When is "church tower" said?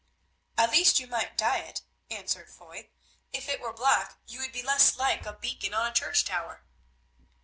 5.93-6.65